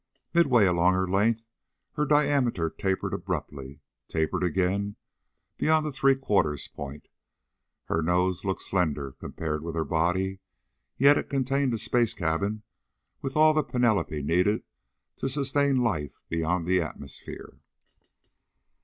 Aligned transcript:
Midway 0.33 0.65
along 0.65 0.95
her 0.95 1.07
length 1.07 1.45
her 1.91 2.05
diameter 2.07 2.71
tapered 2.71 3.13
abruptly, 3.13 3.81
tapered 4.07 4.41
again 4.43 4.95
beyond 5.57 5.85
the 5.85 5.91
three 5.91 6.15
quarters 6.15 6.67
point. 6.67 7.07
Her 7.85 8.01
nose 8.01 8.43
looked 8.43 8.63
slender 8.63 9.11
compared 9.11 9.61
with 9.61 9.75
her 9.75 9.85
body, 9.85 10.39
yet 10.97 11.19
it 11.19 11.29
contained 11.29 11.75
a 11.75 11.77
space 11.77 12.15
cabin 12.15 12.63
with 13.21 13.35
all 13.35 13.53
the 13.53 13.63
panoply 13.63 14.23
needed 14.23 14.63
to 15.17 15.29
sustain 15.29 15.83
life 15.83 16.19
beyond 16.29 16.65
the 16.65 16.81
atmosphere. 16.81 17.59